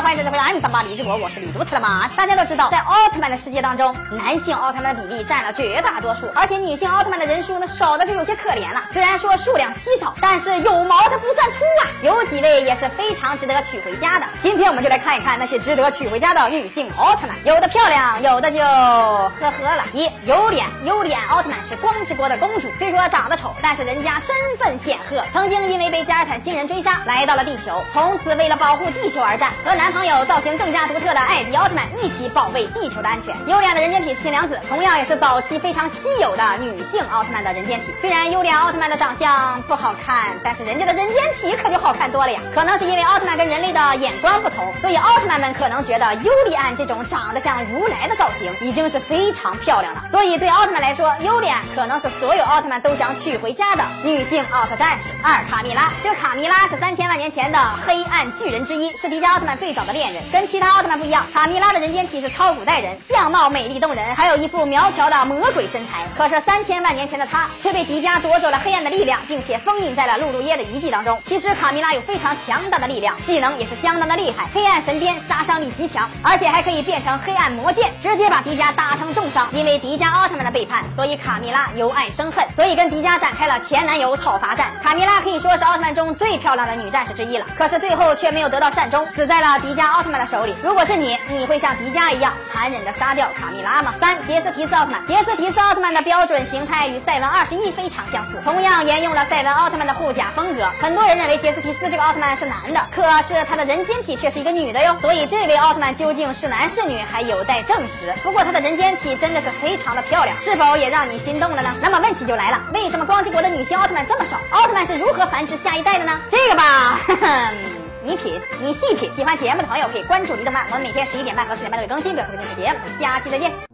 [0.00, 2.08] 欢迎大家回到 M 三八李志国，我是李杜特了吗？
[2.16, 8.82] 大家都知道，在奥特曼的世界当中，男性奥特曼的比例占了绝大多数，而且女性奥特曼的人数呢少的就有些可怜了。
[8.92, 14.26] 虽然说数量稀少，但是有毛它不算秃啊，有几位也是非常值得娶回家的。
[14.42, 19.84] 今天我们就来看一看那些值得娶回家的女性奥特曼，有的漂亮，有的就呵呵了。
[19.92, 33.34] 一有脸，有脸奥特曼是光之国的公主，虽说长得丑，但是人家身份显赫，曾经因为被加尔坦星人追杀，来到了地球，从此为了保护地球而战，和男男朋友造型更加独特的艾迪奥特曼一起保卫地球的安全。
[33.48, 37.92] 优脸的人间体新娘子，同样也是早期非常稀有的女性奥特曼的人间体。
[38.00, 42.40] 虽然优脸奥特曼的长相不好看，但是人家的人间体可就好看多了呀。
[42.54, 50.04] 可能是因为奥特曼跟人类的眼光不同，所以奥特曼们可能觉得尤里安这种长得像如来的造型已经是非常漂亮了。
[50.12, 55.08] 所以对奥特曼来说，优脸可能是所有奥特曼都想娶回家的女性奥特战士。
[55.24, 60.22] 二卡米拉，这卡米拉是三千万年前的黑暗巨人之一，是迪迦奥特曼最早的恋人。
[60.32, 66.06] 跟其他奥特曼不一样，卡蜜拉的人间体是超古代人，相貌美丽动人，还有一副苗条的魔鬼身材。
[66.16, 71.20] 可是三千万年前的她却被迪迦夺走了黑暗的力量，并且封印在了露露耶的遗迹当中。
[71.24, 79.48] 其实卡蜜拉有非常强大的力量，技能也是相当的厉害，黑暗神鞭杀伤力极强，而且还可以变成黑暗魔剑，直接把迪迦打成重伤。
[79.52, 84.72] 因为迪迦奥特曼的背叛，所以卡蜜拉由爱生恨，所以跟迪迦展开了前男友讨伐战。
[84.82, 90.54] 卡蜜拉可以说是奥特曼中最漂亮的女战士之一了，可是最后却没有得到善终，死在了迪迦奥特曼的手里。
[90.62, 93.94] 如果是你，你会像迪迦一样残忍的杀掉卡米拉吗？
[94.00, 100.68] 三杰斯提斯奥特曼，杰斯提斯奥特曼的标准形态与赛文二十一非常相似，同样沿用了赛文奥特曼的护甲风格。
[100.80, 104.96] 很多人认为杰斯提斯这个奥特曼是男的，可是他的人间体却是一个女的哟。
[105.00, 108.12] 所以这位奥特曼究竟是男是女还有待证实。
[108.22, 111.74] 不过他的人间体真的是非常的漂亮，是否也让你心动了呢？
[111.80, 114.36] 那么问题就来了，为什么光之国的女性奥特曼这么少？
[114.50, 116.20] 奥特曼是如何繁殖下一代的呢？
[116.28, 116.98] 这个吧，
[118.04, 119.12] 你品，你细品。
[119.12, 123.00] 喜欢节目的朋友可以关注李动漫，我们每天十一点半和四点半都会更新，不要错过精彩节目。
[123.00, 123.71] 下期再见。